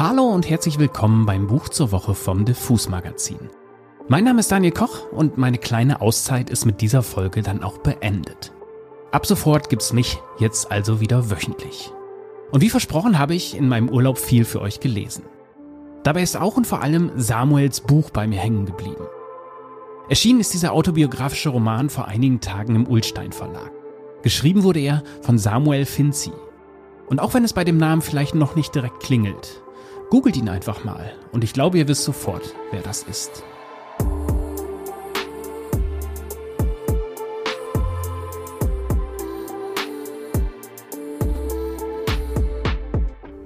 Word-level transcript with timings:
Hallo 0.00 0.28
und 0.28 0.48
herzlich 0.48 0.78
willkommen 0.78 1.26
beim 1.26 1.48
Buch 1.48 1.70
zur 1.70 1.90
Woche 1.90 2.14
vom 2.14 2.44
Diffus 2.44 2.88
Magazin. 2.88 3.50
Mein 4.06 4.22
Name 4.22 4.38
ist 4.38 4.52
Daniel 4.52 4.70
Koch 4.70 5.10
und 5.10 5.38
meine 5.38 5.58
kleine 5.58 6.00
Auszeit 6.00 6.50
ist 6.50 6.66
mit 6.66 6.80
dieser 6.80 7.02
Folge 7.02 7.42
dann 7.42 7.64
auch 7.64 7.78
beendet. 7.78 8.52
Ab 9.10 9.26
sofort 9.26 9.68
gibt's 9.68 9.92
mich 9.92 10.20
jetzt 10.38 10.70
also 10.70 11.00
wieder 11.00 11.32
wöchentlich. 11.32 11.90
Und 12.52 12.60
wie 12.60 12.70
versprochen 12.70 13.18
habe 13.18 13.34
ich 13.34 13.56
in 13.56 13.68
meinem 13.68 13.88
Urlaub 13.88 14.18
viel 14.18 14.44
für 14.44 14.60
euch 14.60 14.78
gelesen. 14.78 15.24
Dabei 16.04 16.22
ist 16.22 16.36
auch 16.36 16.56
und 16.56 16.68
vor 16.68 16.80
allem 16.80 17.10
Samuels 17.16 17.80
Buch 17.80 18.10
bei 18.10 18.28
mir 18.28 18.38
hängen 18.38 18.66
geblieben. 18.66 19.04
Erschienen 20.08 20.38
ist 20.38 20.54
dieser 20.54 20.74
autobiografische 20.74 21.48
Roman 21.48 21.90
vor 21.90 22.06
einigen 22.06 22.38
Tagen 22.38 22.76
im 22.76 22.86
Ulstein 22.86 23.32
Verlag. 23.32 23.72
Geschrieben 24.22 24.62
wurde 24.62 24.78
er 24.78 25.02
von 25.22 25.38
Samuel 25.38 25.86
Finzi. 25.86 26.30
Und 27.08 27.18
auch 27.18 27.34
wenn 27.34 27.42
es 27.42 27.52
bei 27.52 27.64
dem 27.64 27.78
Namen 27.78 28.00
vielleicht 28.00 28.36
noch 28.36 28.54
nicht 28.54 28.76
direkt 28.76 29.00
klingelt, 29.00 29.60
googelt 30.10 30.36
ihn 30.36 30.48
einfach 30.48 30.84
mal 30.84 31.12
und 31.32 31.44
ich 31.44 31.52
glaube, 31.52 31.78
ihr 31.78 31.88
wisst 31.88 32.04
sofort, 32.04 32.54
wer 32.70 32.82
das 32.82 33.02
ist. 33.02 33.42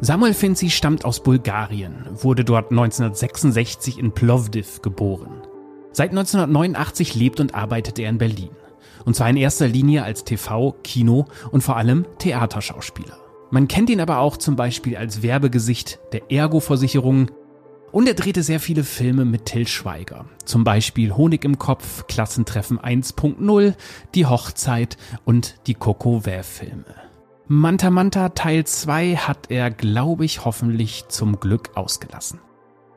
Samuel 0.04 0.34
Finzi 0.34 0.68
stammt 0.70 1.04
aus 1.04 1.22
Bulgarien, 1.22 2.08
wurde 2.10 2.44
dort 2.44 2.72
1966 2.72 3.98
in 3.98 4.10
Plovdiv 4.10 4.82
geboren. 4.82 5.42
Seit 5.92 6.10
1989 6.10 7.14
lebt 7.14 7.38
und 7.38 7.54
arbeitet 7.54 8.00
er 8.00 8.08
in 8.08 8.18
Berlin. 8.18 8.50
Und 9.04 9.14
zwar 9.14 9.30
in 9.30 9.36
erster 9.36 9.68
Linie 9.68 10.02
als 10.02 10.24
TV, 10.24 10.74
Kino 10.82 11.26
und 11.52 11.62
vor 11.62 11.76
allem 11.76 12.06
Theaterschauspieler. 12.18 13.16
Man 13.52 13.68
kennt 13.68 13.90
ihn 13.90 14.00
aber 14.00 14.20
auch 14.20 14.38
zum 14.38 14.56
Beispiel 14.56 14.96
als 14.96 15.22
Werbegesicht 15.22 15.98
der 16.12 16.32
Ergo-Versicherung 16.32 17.30
und 17.90 18.08
er 18.08 18.14
drehte 18.14 18.42
sehr 18.42 18.60
viele 18.60 18.82
Filme 18.82 19.26
mit 19.26 19.44
Till 19.44 19.68
Schweiger. 19.68 20.24
Zum 20.46 20.64
Beispiel 20.64 21.14
Honig 21.14 21.44
im 21.44 21.58
Kopf, 21.58 22.06
Klassentreffen 22.06 22.78
1.0, 22.78 23.74
Die 24.14 24.24
Hochzeit 24.24 24.96
und 25.26 25.56
die 25.66 25.74
Coco 25.74 26.24
Vä-Filme. 26.24 26.86
Manta 27.46 27.90
Manta 27.90 28.30
Teil 28.30 28.64
2 28.64 29.16
hat 29.16 29.50
er, 29.50 29.70
glaube 29.70 30.24
ich, 30.24 30.46
hoffentlich 30.46 31.04
zum 31.08 31.38
Glück 31.38 31.72
ausgelassen. 31.74 32.40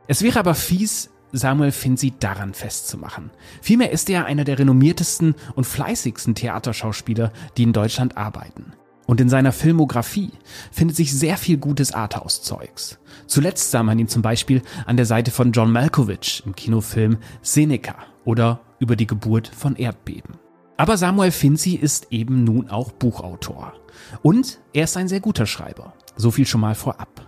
Es 0.07 0.21
wäre 0.21 0.39
aber 0.39 0.55
fies, 0.55 1.09
Samuel 1.33 1.73
Finzi 1.73 2.13
daran 2.17 2.53
festzumachen. 2.53 3.29
Vielmehr 3.61 3.91
ist 3.91 4.09
er 4.09 4.23
einer 4.23 4.45
der 4.45 4.57
renommiertesten 4.57 5.35
und 5.55 5.65
fleißigsten 5.65 6.33
Theaterschauspieler, 6.33 7.33
die 7.57 7.63
in 7.63 7.73
Deutschland 7.73 8.15
arbeiten. 8.15 8.71
Und 9.05 9.21
in 9.21 9.29
seiner 9.29 9.51
Filmografie 9.51 10.31
findet 10.71 10.97
sich 10.97 11.13
sehr 11.13 11.37
viel 11.37 11.57
gutes 11.57 11.93
Arthouse-Zeugs. 11.93 12.97
Zuletzt 13.27 13.71
sah 13.71 13.83
man 13.83 13.99
ihn 13.99 14.07
zum 14.07 14.21
Beispiel 14.21 14.61
an 14.85 14.97
der 14.97 15.05
Seite 15.05 15.31
von 15.31 15.51
John 15.51 15.71
Malkovich 15.71 16.43
im 16.45 16.55
Kinofilm 16.55 17.17
Seneca 17.41 17.95
oder 18.23 18.61
über 18.79 18.95
die 18.95 19.07
Geburt 19.07 19.47
von 19.47 19.75
Erdbeben. 19.75 20.35
Aber 20.77 20.97
Samuel 20.97 21.31
Finzi 21.31 21.75
ist 21.75 22.07
eben 22.11 22.43
nun 22.43 22.69
auch 22.69 22.91
Buchautor. 22.91 23.73
Und 24.21 24.59
er 24.73 24.83
ist 24.83 24.97
ein 24.97 25.07
sehr 25.07 25.21
guter 25.21 25.45
Schreiber. 25.45 25.93
So 26.17 26.31
viel 26.31 26.45
schon 26.45 26.61
mal 26.61 26.75
vorab. 26.75 27.25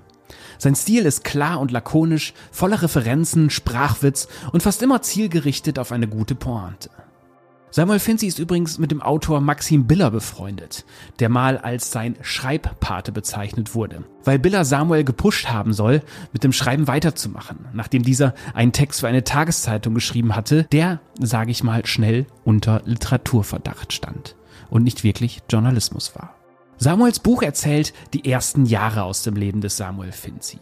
Sein 0.58 0.75
Stil 0.75 1.05
ist 1.05 1.23
klar 1.23 1.59
und 1.59 1.72
lakonisch, 1.72 2.33
voller 2.52 2.81
Referenzen, 2.81 3.50
Sprachwitz 3.50 4.28
und 4.52 4.64
fast 4.64 4.81
immer 4.81 5.02
zielgerichtet 5.02 5.80
auf 5.80 5.92
eine 5.92 6.08
gute 6.08 6.36
Pointe. 6.36 6.89
Samuel 7.78 8.00
Finzi 8.00 8.25
ist 8.25 8.39
übrigens 8.39 8.80
mit 8.80 8.89
dem 8.89 9.03
Autor 9.03 9.39
Maxim 9.39 9.86
Biller 9.86 10.09
befreundet, 10.09 10.83
der 11.20 11.30
mal 11.30 11.59
als 11.59 11.92
sein 11.92 12.16
Schreibpate 12.23 13.11
bezeichnet 13.11 13.75
wurde, 13.75 14.03
weil 14.23 14.39
Biller 14.39 14.66
Samuel 14.66 15.03
gepusht 15.03 15.50
haben 15.50 15.73
soll, 15.73 16.02
mit 16.33 16.44
dem 16.44 16.53
Schreiben 16.53 16.88
weiterzumachen, 16.88 17.67
nachdem 17.73 18.02
dieser 18.02 18.33
einen 18.55 18.72
Text 18.72 19.02
für 19.02 19.08
eine 19.08 19.23
Tageszeitung 19.23 19.94
geschrieben 19.94 20.36
hatte, 20.36 20.64
der, 20.72 21.02
sage 21.20 21.52
ich 21.52 21.64
mal, 21.64 21.86
schnell 21.86 22.25
unter 22.44 22.81
Literaturverdacht 22.86 23.94
stand 23.94 24.36
und 24.71 24.82
nicht 24.82 25.04
wirklich 25.04 25.43
Journalismus 25.48 26.16
war. 26.16 26.33
Samuels 26.77 27.20
Buch 27.20 27.43
erzählt 27.43 27.93
die 28.11 28.27
ersten 28.27 28.66
Jahre 28.66 29.04
aus 29.04 29.21
dem 29.21 29.36
Leben 29.36 29.61
des 29.61 29.77
Samuel 29.77 30.14
Finzi. 30.14 30.58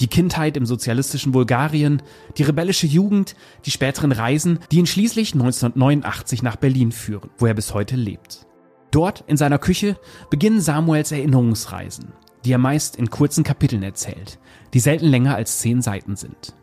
Die 0.00 0.06
Kindheit 0.06 0.56
im 0.56 0.66
sozialistischen 0.66 1.32
Bulgarien, 1.32 2.02
die 2.36 2.42
rebellische 2.42 2.86
Jugend, 2.86 3.34
die 3.64 3.70
späteren 3.70 4.12
Reisen, 4.12 4.58
die 4.70 4.78
ihn 4.78 4.86
schließlich 4.86 5.32
1989 5.34 6.42
nach 6.42 6.56
Berlin 6.56 6.92
führen, 6.92 7.30
wo 7.38 7.46
er 7.46 7.54
bis 7.54 7.74
heute 7.74 7.96
lebt. 7.96 8.46
Dort, 8.90 9.24
in 9.26 9.36
seiner 9.36 9.58
Küche, 9.58 9.96
beginnen 10.30 10.60
Samuels 10.60 11.12
Erinnerungsreisen, 11.12 12.12
die 12.44 12.52
er 12.52 12.58
meist 12.58 12.96
in 12.96 13.10
kurzen 13.10 13.44
Kapiteln 13.44 13.82
erzählt, 13.82 14.38
die 14.74 14.80
selten 14.80 15.06
länger 15.06 15.34
als 15.34 15.58
zehn 15.58 15.80
Seiten 15.80 16.16
sind. 16.16 16.54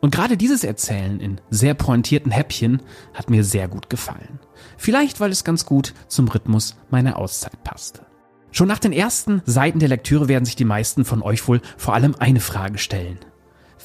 Und 0.00 0.12
gerade 0.12 0.36
dieses 0.36 0.64
Erzählen 0.64 1.20
in 1.20 1.40
sehr 1.50 1.74
pointierten 1.74 2.32
Häppchen 2.32 2.82
hat 3.14 3.30
mir 3.30 3.44
sehr 3.44 3.68
gut 3.68 3.88
gefallen. 3.88 4.40
Vielleicht, 4.76 5.20
weil 5.20 5.30
es 5.30 5.44
ganz 5.44 5.64
gut 5.64 5.94
zum 6.08 6.26
Rhythmus 6.26 6.76
meiner 6.90 7.18
Auszeit 7.18 7.62
passte. 7.62 8.04
Schon 8.52 8.68
nach 8.68 8.78
den 8.78 8.92
ersten 8.92 9.40
Seiten 9.46 9.78
der 9.78 9.88
Lektüre 9.88 10.28
werden 10.28 10.44
sich 10.44 10.56
die 10.56 10.66
meisten 10.66 11.06
von 11.06 11.22
euch 11.22 11.48
wohl 11.48 11.62
vor 11.78 11.94
allem 11.94 12.14
eine 12.18 12.40
Frage 12.40 12.76
stellen. 12.76 13.18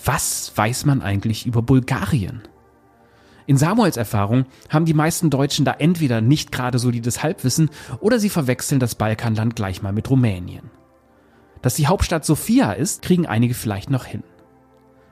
Was 0.04 0.52
weiß 0.56 0.86
man 0.86 1.02
eigentlich 1.02 1.46
über 1.46 1.62
Bulgarien? 1.62 2.42
In 3.46 3.56
Samuels 3.56 3.96
Erfahrung 3.96 4.46
haben 4.70 4.84
die 4.84 4.94
meisten 4.94 5.30
Deutschen 5.30 5.64
da 5.64 5.72
entweder 5.72 6.20
nicht 6.20 6.52
gerade 6.52 6.80
solides 6.80 7.24
Halbwissen 7.24 7.70
oder 8.02 8.20
sie 8.20 8.30
verwechseln 8.30 8.82
das 8.82 8.96
Balkanland 8.96 9.56
gleich 9.56 9.82
mal 9.82 9.94
mit 9.94 10.10
Rumänien. 10.10 10.70
Dass 11.62 11.76
die 11.76 11.88
Hauptstadt 11.88 12.26
Sofia 12.26 12.74
ist, 12.74 13.02
kriegen 13.02 13.26
einige 13.26 13.54
vielleicht 13.54 13.90
noch 13.90 14.04
hin. 14.04 14.24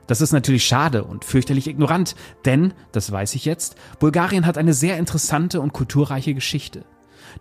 Das 0.05 0.19
ist 0.19 0.33
natürlich 0.33 0.65
schade 0.65 1.05
und 1.05 1.23
fürchterlich 1.23 1.67
ignorant, 1.67 2.15
denn, 2.43 2.73
das 2.91 3.09
weiß 3.09 3.35
ich 3.35 3.45
jetzt, 3.45 3.77
Bulgarien 3.99 4.45
hat 4.45 4.57
eine 4.57 4.73
sehr 4.73 4.97
interessante 4.97 5.61
und 5.61 5.71
kulturreiche 5.71 6.33
Geschichte 6.33 6.83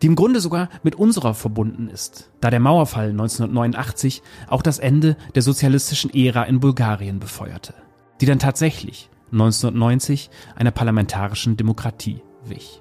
die 0.02 0.06
im 0.06 0.14
Grunde 0.14 0.40
sogar 0.40 0.68
mit 0.82 0.94
unserer 0.94 1.34
verbunden 1.34 1.88
ist, 1.88 2.30
da 2.40 2.50
der 2.50 2.60
Mauerfall 2.60 3.10
1989 3.10 4.22
auch 4.48 4.62
das 4.62 4.78
Ende 4.78 5.16
der 5.34 5.42
sozialistischen 5.42 6.12
Ära 6.14 6.44
in 6.44 6.60
Bulgarien 6.60 7.20
befeuerte, 7.20 7.74
die 8.20 8.26
dann 8.26 8.38
tatsächlich 8.38 9.10
1990 9.32 10.30
einer 10.56 10.70
parlamentarischen 10.70 11.56
Demokratie 11.56 12.22
wich. 12.44 12.80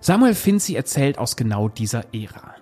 Samuel 0.00 0.34
Finzi 0.34 0.74
erzählt 0.74 1.18
aus 1.18 1.36
genau 1.36 1.68
dieser 1.68 2.14
Ära. 2.14 2.54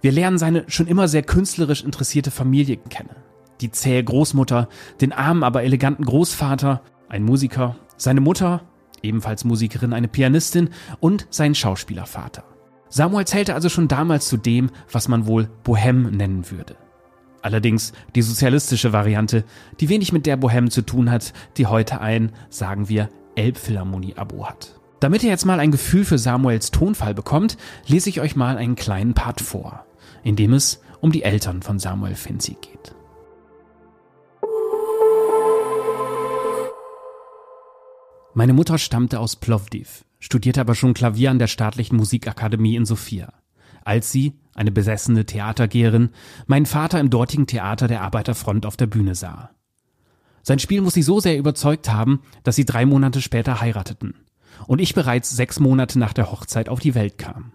Wir 0.00 0.10
lernen 0.10 0.38
seine 0.38 0.64
schon 0.66 0.88
immer 0.88 1.06
sehr 1.06 1.22
künstlerisch 1.22 1.84
interessierte 1.84 2.32
Familie 2.32 2.76
kennen. 2.76 3.14
Die 3.60 3.70
zähe 3.70 4.02
Großmutter, 4.02 4.68
den 5.00 5.12
armen, 5.12 5.44
aber 5.44 5.62
eleganten 5.62 6.04
Großvater, 6.04 6.82
ein 7.08 7.22
Musiker, 7.22 7.76
seine 7.96 8.20
Mutter, 8.20 8.62
ebenfalls 9.02 9.44
Musikerin, 9.44 9.92
eine 9.92 10.08
Pianistin 10.08 10.70
und 10.98 11.28
seinen 11.30 11.54
Schauspielervater. 11.54 12.42
Samuel 12.92 13.26
zählte 13.26 13.54
also 13.54 13.70
schon 13.70 13.88
damals 13.88 14.28
zu 14.28 14.36
dem, 14.36 14.70
was 14.90 15.08
man 15.08 15.24
wohl 15.26 15.48
Bohem 15.64 16.10
nennen 16.10 16.50
würde. 16.50 16.76
Allerdings 17.40 17.94
die 18.14 18.20
sozialistische 18.20 18.92
Variante, 18.92 19.44
die 19.80 19.88
wenig 19.88 20.12
mit 20.12 20.26
der 20.26 20.36
Bohem 20.36 20.70
zu 20.70 20.82
tun 20.82 21.10
hat, 21.10 21.32
die 21.56 21.66
heute 21.66 22.02
ein, 22.02 22.32
sagen 22.50 22.90
wir, 22.90 23.08
Elbphilharmonie-Abo 23.34 24.46
hat. 24.46 24.78
Damit 25.00 25.22
ihr 25.22 25.30
jetzt 25.30 25.46
mal 25.46 25.58
ein 25.58 25.70
Gefühl 25.70 26.04
für 26.04 26.18
Samuels 26.18 26.70
Tonfall 26.70 27.14
bekommt, 27.14 27.56
lese 27.86 28.10
ich 28.10 28.20
euch 28.20 28.36
mal 28.36 28.58
einen 28.58 28.76
kleinen 28.76 29.14
Part 29.14 29.40
vor, 29.40 29.86
in 30.22 30.36
dem 30.36 30.52
es 30.52 30.82
um 31.00 31.12
die 31.12 31.22
Eltern 31.22 31.62
von 31.62 31.78
Samuel 31.78 32.14
Finzi 32.14 32.58
geht. 32.60 32.94
Meine 38.34 38.52
Mutter 38.52 38.76
stammte 38.76 39.18
aus 39.18 39.36
Plovdiv, 39.36 40.04
studierte 40.22 40.60
aber 40.60 40.76
schon 40.76 40.94
Klavier 40.94 41.32
an 41.32 41.40
der 41.40 41.48
Staatlichen 41.48 41.96
Musikakademie 41.96 42.76
in 42.76 42.86
Sofia. 42.86 43.32
Als 43.84 44.12
sie, 44.12 44.34
eine 44.54 44.70
besessene 44.70 45.26
Theatergeherin, 45.26 46.10
meinen 46.46 46.66
Vater 46.66 47.00
im 47.00 47.10
dortigen 47.10 47.48
Theater 47.48 47.88
der 47.88 48.02
Arbeiterfront 48.02 48.64
auf 48.64 48.76
der 48.76 48.86
Bühne 48.86 49.16
sah. 49.16 49.50
Sein 50.44 50.60
Spiel 50.60 50.80
muss 50.80 50.94
sie 50.94 51.02
so 51.02 51.18
sehr 51.18 51.36
überzeugt 51.36 51.90
haben, 51.90 52.22
dass 52.44 52.54
sie 52.54 52.64
drei 52.64 52.86
Monate 52.86 53.20
später 53.20 53.60
heirateten 53.60 54.14
und 54.68 54.80
ich 54.80 54.94
bereits 54.94 55.30
sechs 55.30 55.58
Monate 55.58 55.98
nach 55.98 56.12
der 56.12 56.30
Hochzeit 56.30 56.68
auf 56.68 56.78
die 56.78 56.94
Welt 56.94 57.18
kam. 57.18 57.52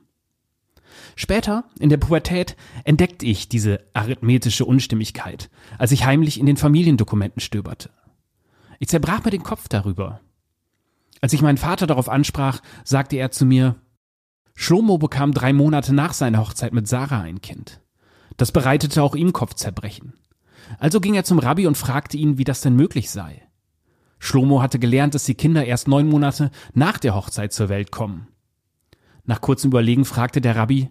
Später, 1.15 1.63
in 1.79 1.89
der 1.89 1.97
Pubertät, 1.97 2.57
entdeckte 2.83 3.25
ich 3.25 3.47
diese 3.47 3.79
arithmetische 3.93 4.65
Unstimmigkeit, 4.65 5.49
als 5.77 5.93
ich 5.93 6.05
heimlich 6.05 6.37
in 6.37 6.45
den 6.45 6.57
Familiendokumenten 6.57 7.39
stöberte. 7.39 7.91
Ich 8.79 8.89
zerbrach 8.89 9.23
mir 9.23 9.31
den 9.31 9.43
Kopf 9.43 9.69
darüber, 9.69 10.19
als 11.21 11.33
ich 11.33 11.41
meinen 11.41 11.57
Vater 11.57 11.87
darauf 11.87 12.09
ansprach, 12.09 12.61
sagte 12.83 13.17
er 13.17 13.31
zu 13.31 13.45
mir, 13.45 13.75
Schlomo 14.55 14.97
bekam 14.97 15.33
drei 15.33 15.53
Monate 15.53 15.93
nach 15.93 16.13
seiner 16.13 16.39
Hochzeit 16.39 16.73
mit 16.73 16.87
Sarah 16.87 17.21
ein 17.21 17.41
Kind. 17.41 17.81
Das 18.37 18.51
bereitete 18.51 19.03
auch 19.03 19.15
ihm 19.15 19.33
Kopfzerbrechen. 19.33 20.13
Also 20.79 20.99
ging 20.99 21.13
er 21.13 21.23
zum 21.23 21.39
Rabbi 21.39 21.67
und 21.67 21.77
fragte 21.77 22.17
ihn, 22.17 22.37
wie 22.37 22.43
das 22.43 22.61
denn 22.61 22.75
möglich 22.75 23.09
sei. 23.09 23.43
Schlomo 24.19 24.61
hatte 24.61 24.79
gelernt, 24.79 25.15
dass 25.15 25.25
die 25.25 25.35
Kinder 25.35 25.65
erst 25.65 25.87
neun 25.87 26.07
Monate 26.07 26.51
nach 26.73 26.97
der 26.97 27.15
Hochzeit 27.15 27.53
zur 27.53 27.69
Welt 27.69 27.91
kommen. 27.91 28.27
Nach 29.25 29.41
kurzem 29.41 29.69
Überlegen 29.69 30.05
fragte 30.05 30.41
der 30.41 30.55
Rabbi, 30.55 30.89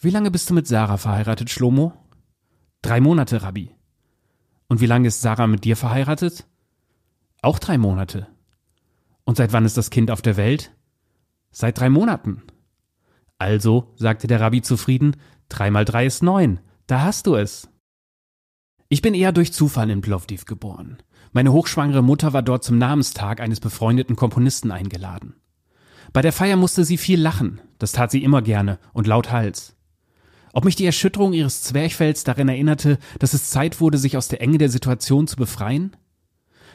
wie 0.00 0.10
lange 0.10 0.30
bist 0.30 0.48
du 0.48 0.54
mit 0.54 0.66
Sarah 0.66 0.96
verheiratet, 0.96 1.50
Schlomo? 1.50 1.92
Drei 2.80 3.02
Monate, 3.02 3.42
Rabbi. 3.42 3.74
Und 4.66 4.80
wie 4.80 4.86
lange 4.86 5.08
ist 5.08 5.20
Sarah 5.20 5.46
mit 5.46 5.64
dir 5.64 5.76
verheiratet? 5.76 6.46
Auch 7.42 7.58
drei 7.58 7.76
Monate. 7.76 8.26
Und 9.30 9.36
seit 9.36 9.52
wann 9.52 9.64
ist 9.64 9.76
das 9.76 9.90
Kind 9.90 10.10
auf 10.10 10.22
der 10.22 10.36
Welt? 10.36 10.72
Seit 11.52 11.78
drei 11.78 11.88
Monaten. 11.88 12.42
Also, 13.38 13.94
sagte 13.94 14.26
der 14.26 14.40
Rabbi 14.40 14.60
zufrieden, 14.60 15.14
drei 15.48 15.70
mal 15.70 15.84
drei 15.84 16.04
ist 16.04 16.24
neun. 16.24 16.58
Da 16.88 17.02
hast 17.02 17.28
du 17.28 17.36
es. 17.36 17.68
Ich 18.88 19.02
bin 19.02 19.14
eher 19.14 19.30
durch 19.30 19.52
Zufall 19.52 19.88
in 19.90 20.00
Plovdiv 20.00 20.46
geboren. 20.46 20.98
Meine 21.30 21.52
hochschwangere 21.52 22.02
Mutter 22.02 22.32
war 22.32 22.42
dort 22.42 22.64
zum 22.64 22.78
Namenstag 22.78 23.40
eines 23.40 23.60
befreundeten 23.60 24.16
Komponisten 24.16 24.72
eingeladen. 24.72 25.36
Bei 26.12 26.22
der 26.22 26.32
Feier 26.32 26.56
musste 26.56 26.84
sie 26.84 26.98
viel 26.98 27.20
lachen, 27.20 27.60
das 27.78 27.92
tat 27.92 28.10
sie 28.10 28.24
immer 28.24 28.42
gerne 28.42 28.80
und 28.92 29.06
laut 29.06 29.30
Hals. 29.30 29.76
Ob 30.52 30.64
mich 30.64 30.74
die 30.74 30.86
Erschütterung 30.86 31.34
ihres 31.34 31.62
Zwerchfells 31.62 32.24
darin 32.24 32.48
erinnerte, 32.48 32.98
dass 33.20 33.32
es 33.32 33.50
Zeit 33.50 33.80
wurde, 33.80 33.98
sich 33.98 34.16
aus 34.16 34.26
der 34.26 34.40
Enge 34.40 34.58
der 34.58 34.70
Situation 34.70 35.28
zu 35.28 35.36
befreien? 35.36 35.94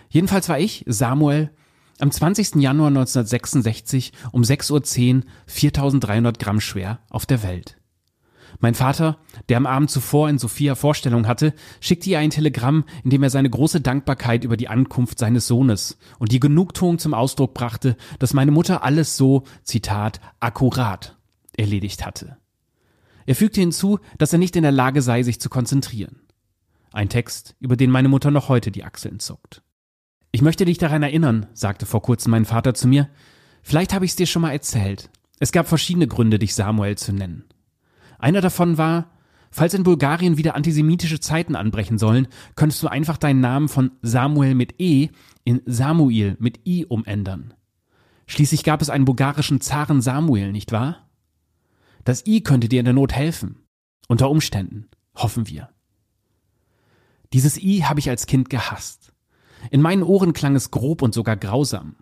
Jedenfalls 0.08 0.48
war 0.48 0.58
ich, 0.58 0.86
Samuel, 0.88 1.52
am 2.00 2.12
20. 2.12 2.56
Januar 2.56 2.88
1966 2.88 4.12
um 4.32 4.42
6.10 4.42 5.16
Uhr 5.16 5.24
4300 5.48 6.40
Gramm 6.40 6.60
schwer 6.60 7.00
auf 7.10 7.26
der 7.26 7.44
Welt. 7.44 7.78
Mein 8.60 8.74
Vater, 8.74 9.18
der 9.50 9.58
am 9.58 9.66
Abend 9.66 9.92
zuvor 9.92 10.30
in 10.30 10.38
Sophia 10.38 10.76
Vorstellung 10.76 11.28
hatte, 11.28 11.54
schickte 11.82 12.10
ihr 12.10 12.20
ein 12.20 12.30
Telegramm, 12.30 12.86
in 13.04 13.10
dem 13.10 13.24
er 13.24 13.30
seine 13.30 13.50
große 13.50 13.82
Dankbarkeit 13.82 14.44
über 14.44 14.56
die 14.56 14.70
Ankunft 14.70 15.20
seines 15.20 15.48
Sohnes 15.48 15.98
und 16.20 16.32
die 16.32 16.40
Genugtuung 16.40 16.98
zum 17.00 17.14
Ausdruck 17.14 17.54
brachte, 17.54 17.98
dass 18.20 18.34
meine 18.34 18.52
Mutter 18.52 18.84
alles 18.84 19.18
so, 19.18 19.44
Zitat, 19.64 20.22
akkurat 20.40 21.18
erledigt 21.58 22.06
hatte. 22.06 22.38
Er 23.26 23.36
fügte 23.36 23.60
hinzu, 23.60 24.00
dass 24.18 24.32
er 24.32 24.40
nicht 24.40 24.56
in 24.56 24.64
der 24.64 24.72
Lage 24.72 25.02
sei, 25.02 25.24
sich 25.24 25.42
zu 25.42 25.50
konzentrieren. 25.50 26.22
Ein 26.92 27.10
Text, 27.10 27.56
über 27.60 27.76
den 27.76 27.92
meine 27.92 28.08
Mutter 28.08 28.32
noch 28.32 28.48
heute 28.48 28.72
die 28.72 28.84
Achseln 28.84 29.20
zuckt. 29.20 29.65
Ich 30.36 30.42
möchte 30.42 30.66
dich 30.66 30.78
daran 30.78 31.02
erinnern, 31.02 31.46
sagte 31.54 31.86
vor 31.86 32.02
kurzem 32.02 32.32
mein 32.32 32.44
Vater 32.44 32.74
zu 32.74 32.90
mir. 32.90 33.08
Vielleicht 33.64 33.94
habe 33.94 34.04
ich 34.04 34.12
es 34.12 34.18
dir 34.18 34.28
schon 34.28 34.42
mal 34.42 34.52
erzählt. 34.52 35.10
Es 35.40 35.54
gab 35.54 35.66
verschiedene 35.66 36.10
Gründe, 36.10 36.40
dich 36.40 36.56
Samuel 36.56 36.98
zu 36.98 37.14
nennen. 37.14 37.46
Einer 38.20 38.42
davon 38.42 38.78
war, 38.78 39.12
falls 39.50 39.74
in 39.74 39.84
Bulgarien 39.84 40.36
wieder 40.36 40.56
antisemitische 40.56 41.22
Zeiten 41.22 41.56
anbrechen 41.56 41.98
sollen, 41.98 42.28
könntest 42.58 42.84
du 42.84 42.90
einfach 42.90 43.16
deinen 43.16 43.40
Namen 43.40 43.70
von 43.70 43.92
Samuel 44.02 44.56
mit 44.56 44.76
E 44.78 45.08
in 45.46 45.62
Samuel 45.66 46.36
mit 46.38 46.68
I 46.68 46.84
umändern. 46.84 47.54
Schließlich 48.28 48.66
gab 48.66 48.82
es 48.82 48.90
einen 48.90 49.06
bulgarischen 49.06 49.62
Zaren 49.62 50.02
Samuel, 50.02 50.52
nicht 50.52 50.74
wahr? 50.74 51.08
Das 52.04 52.28
I 52.28 52.42
könnte 52.42 52.68
dir 52.68 52.80
in 52.82 52.86
der 52.86 52.94
Not 52.94 53.14
helfen. 53.14 53.64
Unter 54.10 54.30
Umständen, 54.30 54.90
hoffen 55.16 55.48
wir. 55.48 55.70
Dieses 57.32 57.58
I 57.58 57.86
habe 57.86 58.02
ich 58.02 58.10
als 58.10 58.26
Kind 58.26 58.50
gehasst. 58.50 59.14
In 59.72 59.82
meinen 59.82 60.04
Ohren 60.04 60.34
klang 60.34 60.56
es 60.56 60.72
grob 60.72 61.02
und 61.02 61.14
sogar 61.14 61.38
grausam. 61.38 61.96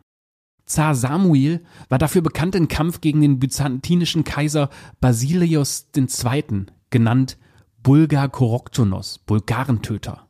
Zar 0.65 0.95
Samuel 0.95 1.63
war 1.89 1.97
dafür 1.97 2.21
bekannt, 2.21 2.55
im 2.55 2.67
Kampf 2.67 3.01
gegen 3.01 3.21
den 3.21 3.39
byzantinischen 3.39 4.23
Kaiser 4.23 4.69
Basilios 5.01 5.87
II., 5.95 6.65
genannt 6.89 7.37
Bulgar 7.81 8.29
Koroktonos, 8.29 9.19
Bulgarentöter, 9.19 10.27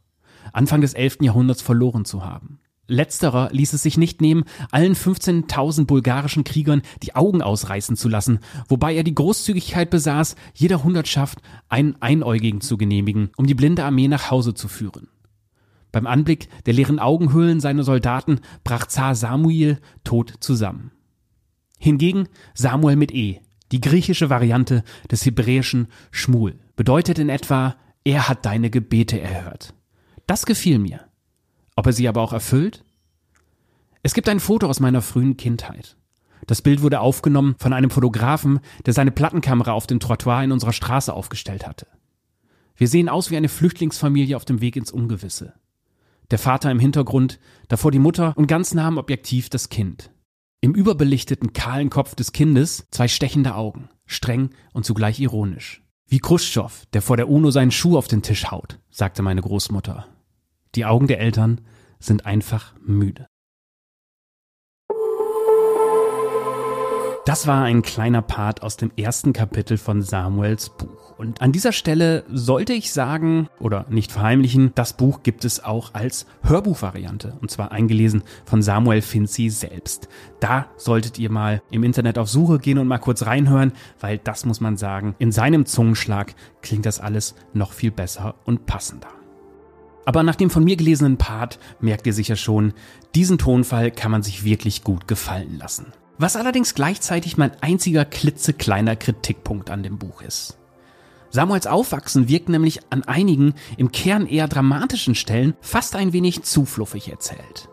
Anfang 0.54 0.82
des 0.82 0.94
11. 0.96 1.18
Jahrhunderts 1.22 1.62
verloren 1.62 2.04
zu 2.04 2.26
haben. 2.26 2.60
Letzterer 2.88 3.50
ließ 3.52 3.74
es 3.74 3.84
sich 3.84 3.98
nicht 3.98 4.22
nehmen, 4.22 4.44
allen 4.72 4.94
15.000 4.96 5.86
bulgarischen 5.86 6.44
Kriegern 6.44 6.82
die 7.02 7.16
Augen 7.16 7.42
ausreißen 7.42 7.96
zu 7.96 8.10
lassen, 8.10 8.40
wobei 8.68 8.94
er 8.94 9.04
die 9.04 9.16
Großzügigkeit 9.16 9.90
besaß, 9.90 10.36
jeder 10.54 10.84
Hundertschaft 10.84 11.40
einen 11.70 11.96
Einäugigen 12.02 12.60
zu 12.60 12.76
genehmigen, 12.76 13.30
um 13.38 13.48
die 13.48 13.54
blinde 13.54 13.86
Armee 13.86 14.10
nach 14.10 14.32
Hause 14.32 14.54
zu 14.54 14.68
führen. 14.68 15.08
Beim 15.94 16.08
Anblick 16.08 16.50
der 16.66 16.74
leeren 16.74 17.00
Augenhöhlen 17.00 17.62
seiner 17.62 17.84
Soldaten 17.84 18.42
brach 18.66 18.88
Zar 18.88 19.16
Samuel 19.16 19.80
tot 20.04 20.34
zusammen. 20.42 20.92
Hingegen 21.80 22.28
Samuel 22.56 22.98
mit 22.98 23.14
E, 23.14 23.42
die 23.72 23.80
griechische 23.80 24.30
Variante 24.30 24.84
des 25.12 25.26
hebräischen 25.26 25.88
Schmul, 26.12 26.60
bedeutet 26.76 27.20
in 27.20 27.30
etwa, 27.30 27.76
er 28.04 28.28
hat 28.28 28.46
deine 28.46 28.70
Gebete 28.70 29.22
erhört. 29.22 29.76
Das 30.26 30.46
gefiel 30.46 30.80
mir. 30.80 31.02
Ob 31.76 31.86
er 31.86 31.94
sie 31.94 32.08
aber 32.08 32.22
auch 32.22 32.34
erfüllt? 32.34 32.84
Es 34.02 34.16
gibt 34.16 34.28
ein 34.28 34.40
Foto 34.40 34.68
aus 34.68 34.80
meiner 34.80 35.02
frühen 35.02 35.38
Kindheit. 35.38 35.96
Das 36.48 36.64
Bild 36.64 36.82
wurde 36.82 37.02
aufgenommen 37.02 37.56
von 37.60 37.72
einem 37.72 37.92
Fotografen, 37.92 38.60
der 38.86 38.94
seine 38.94 39.12
Plattenkamera 39.12 39.72
auf 39.72 39.86
dem 39.86 40.00
Trottoir 40.00 40.44
in 40.44 40.52
unserer 40.52 40.74
Straße 40.74 41.14
aufgestellt 41.14 41.68
hatte. 41.68 41.88
Wir 42.76 42.88
sehen 42.88 43.10
aus 43.10 43.30
wie 43.30 43.38
eine 43.38 43.48
Flüchtlingsfamilie 43.48 44.36
auf 44.36 44.46
dem 44.46 44.60
Weg 44.60 44.76
ins 44.76 44.92
Ungewisse. 44.92 45.54
Der 46.34 46.40
Vater 46.40 46.72
im 46.72 46.80
Hintergrund, 46.80 47.40
davor 47.68 47.92
die 47.92 48.00
Mutter 48.00 48.36
und 48.36 48.48
ganz 48.48 48.74
nah 48.74 48.88
am 48.88 48.98
Objektiv 48.98 49.50
das 49.50 49.70
Kind. 49.70 50.10
Im 50.62 50.74
überbelichteten, 50.74 51.54
kahlen 51.54 51.92
Kopf 51.92 52.16
des 52.16 52.32
Kindes 52.32 52.88
zwei 52.90 53.08
stechende 53.08 53.54
Augen, 53.54 53.88
streng 54.08 54.50
und 54.72 54.84
zugleich 54.84 55.20
ironisch. 55.20 55.84
Wie 56.08 56.18
Khrushchev, 56.18 56.88
der 56.92 57.04
vor 57.04 57.18
der 57.18 57.30
UNO 57.30 57.52
seinen 57.52 57.70
Schuh 57.70 58.00
auf 58.00 58.08
den 58.08 58.24
Tisch 58.24 58.50
haut, 58.50 58.80
sagte 58.90 59.22
meine 59.22 59.42
Großmutter. 59.42 60.08
Die 60.74 60.86
Augen 60.86 61.06
der 61.06 61.20
Eltern 61.20 61.62
sind 62.00 62.26
einfach 62.26 62.74
müde. 62.84 63.28
Das 67.28 67.46
war 67.46 67.64
ein 67.64 67.84
kleiner 67.84 68.24
Part 68.24 68.64
aus 68.64 68.76
dem 68.76 68.90
ersten 68.98 69.34
Kapitel 69.34 69.78
von 69.78 70.02
Samuels 70.02 70.72
Buch. 70.72 71.03
Und 71.24 71.42
an 71.42 71.54
dieser 71.54 71.72
Stelle 71.72 72.26
sollte 72.30 72.74
ich 72.74 72.92
sagen 72.92 73.48
oder 73.58 73.86
nicht 73.90 74.12
verheimlichen, 74.12 74.74
das 74.76 74.92
Buch 74.92 75.24
gibt 75.24 75.46
es 75.46 75.64
auch 75.64 75.94
als 75.94 76.26
Hörbuchvariante 76.44 77.38
und 77.40 77.50
zwar 77.50 77.72
eingelesen 77.72 78.24
von 78.44 78.62
Samuel 78.62 79.02
Finzi 79.02 79.48
selbst. 79.48 80.10
Da 80.42 80.68
solltet 80.76 81.20
ihr 81.20 81.32
mal 81.32 81.62
im 81.72 81.86
Internet 81.86 82.18
auf 82.18 82.28
Suche 82.28 82.60
gehen 82.60 82.78
und 82.78 82.90
mal 82.90 82.98
kurz 82.98 83.26
reinhören, 83.26 83.72
weil 84.02 84.18
das 84.18 84.46
muss 84.46 84.60
man 84.60 84.76
sagen, 84.76 85.16
in 85.18 85.32
seinem 85.32 85.66
Zungenschlag 85.66 86.36
klingt 86.62 86.86
das 86.86 87.00
alles 87.00 87.36
noch 87.54 87.72
viel 87.72 87.92
besser 87.92 88.36
und 88.44 88.66
passender. 88.66 89.08
Aber 90.06 90.24
nach 90.24 90.36
dem 90.36 90.50
von 90.50 90.66
mir 90.66 90.76
gelesenen 90.76 91.16
Part 91.16 91.58
merkt 91.80 92.06
ihr 92.06 92.14
sicher 92.14 92.36
schon, 92.36 92.74
diesen 93.16 93.38
Tonfall 93.38 93.92
kann 93.92 94.12
man 94.12 94.24
sich 94.24 94.44
wirklich 94.44 94.84
gut 94.84 95.08
gefallen 95.08 95.58
lassen. 95.58 95.94
Was 96.18 96.36
allerdings 96.36 96.76
gleichzeitig 96.76 97.38
mein 97.38 97.52
einziger 97.62 98.04
klitzekleiner 98.04 98.98
Kritikpunkt 98.98 99.70
an 99.70 99.84
dem 99.84 99.98
Buch 99.98 100.22
ist. 100.22 100.60
Samuels 101.34 101.66
Aufwachsen 101.66 102.30
wirkt 102.30 102.48
nämlich 102.48 102.82
an 102.92 103.04
einigen 103.06 103.56
im 103.76 103.92
Kern 103.92 104.28
eher 104.28 104.48
dramatischen 104.48 105.16
Stellen 105.16 105.56
fast 105.62 105.96
ein 105.96 106.14
wenig 106.14 106.44
zu 106.44 106.64
fluffig 106.64 107.10
erzählt. 107.10 107.70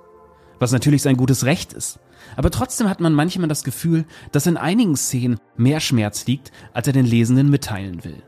Was 0.59 0.73
natürlich 0.73 1.03
sein 1.03 1.19
gutes 1.19 1.45
Recht 1.45 1.75
ist. 1.75 1.99
Aber 2.37 2.51
trotzdem 2.51 2.89
hat 2.89 3.01
man 3.01 3.13
manchmal 3.13 3.49
das 3.49 3.63
Gefühl, 3.63 4.07
dass 4.33 4.47
in 4.47 4.57
einigen 4.57 4.97
Szenen 4.97 5.39
mehr 5.59 5.81
Schmerz 5.81 6.25
liegt, 6.27 6.53
als 6.73 6.87
er 6.87 6.95
den 6.95 7.05
Lesenden 7.05 7.51
mitteilen 7.51 8.03
will. 8.03 8.23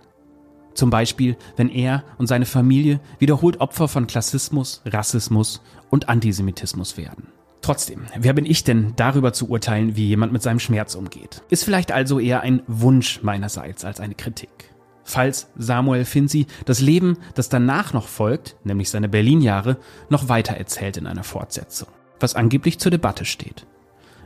Zum 0.74 0.90
Beispiel, 0.90 1.38
wenn 1.56 1.70
er 1.70 2.04
und 2.18 2.26
seine 2.26 2.46
Familie 2.46 3.00
wiederholt 3.18 3.58
Opfer 3.62 3.88
von 3.88 4.06
Klassismus, 4.06 4.82
Rassismus 4.84 5.62
und 5.88 6.10
Antisemitismus 6.10 6.98
werden. 6.98 7.28
Trotzdem, 7.62 8.02
wer 8.18 8.34
bin 8.34 8.44
ich 8.44 8.64
denn, 8.64 8.92
darüber 8.96 9.32
zu 9.32 9.48
urteilen, 9.48 9.96
wie 9.96 10.08
jemand 10.08 10.34
mit 10.34 10.42
seinem 10.42 10.60
Schmerz 10.60 10.94
umgeht? 10.94 11.42
Ist 11.48 11.64
vielleicht 11.64 11.90
also 11.90 12.18
eher 12.18 12.42
ein 12.42 12.62
Wunsch 12.66 13.22
meinerseits 13.22 13.86
als 13.86 13.98
eine 13.98 14.14
Kritik. 14.14 14.71
Falls 15.04 15.48
Samuel 15.56 16.04
Finzi 16.04 16.46
das 16.64 16.80
Leben, 16.80 17.18
das 17.34 17.48
danach 17.48 17.92
noch 17.92 18.08
folgt, 18.08 18.56
nämlich 18.64 18.90
seine 18.90 19.08
Berlin-Jahre, 19.08 19.78
noch 20.08 20.28
weiter 20.28 20.54
erzählt 20.54 20.96
in 20.96 21.06
einer 21.06 21.24
Fortsetzung, 21.24 21.88
was 22.20 22.34
angeblich 22.34 22.78
zur 22.78 22.90
Debatte 22.90 23.24
steht. 23.24 23.66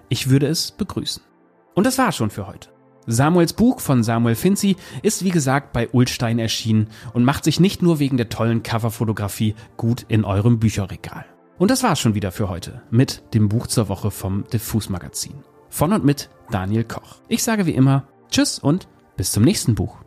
Ich 0.08 0.28
würde 0.28 0.46
es 0.46 0.70
begrüßen. 0.70 1.22
Und 1.74 1.86
das 1.86 1.98
war 1.98 2.12
schon 2.12 2.30
für 2.30 2.46
heute. 2.46 2.70
Samuels 3.06 3.52
Buch 3.52 3.80
von 3.80 4.02
Samuel 4.02 4.34
Finzi 4.34 4.76
ist 5.02 5.24
wie 5.24 5.30
gesagt 5.30 5.72
bei 5.72 5.88
Ulstein 5.92 6.38
erschienen 6.38 6.88
und 7.12 7.24
macht 7.24 7.44
sich 7.44 7.60
nicht 7.60 7.80
nur 7.80 8.00
wegen 8.00 8.16
der 8.16 8.28
tollen 8.28 8.62
Coverfotografie 8.64 9.54
gut 9.76 10.04
in 10.08 10.24
eurem 10.24 10.58
Bücherregal. 10.58 11.24
Und 11.58 11.70
das 11.70 11.82
war's 11.82 12.00
schon 12.00 12.14
wieder 12.14 12.32
für 12.32 12.48
heute 12.48 12.82
mit 12.90 13.22
dem 13.32 13.48
Buch 13.48 13.68
zur 13.68 13.88
Woche 13.88 14.10
vom 14.10 14.44
Diffus 14.52 14.88
Magazin. 14.88 15.34
Von 15.70 15.92
und 15.92 16.04
mit 16.04 16.30
Daniel 16.50 16.84
Koch. 16.84 17.20
Ich 17.28 17.42
sage 17.42 17.66
wie 17.66 17.74
immer 17.74 18.08
Tschüss 18.30 18.58
und 18.58 18.88
bis 19.16 19.32
zum 19.32 19.44
nächsten 19.44 19.74
Buch. 19.74 20.05